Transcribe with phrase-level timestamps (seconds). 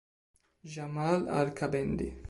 [0.65, 2.11] Jamal Al-Qabendi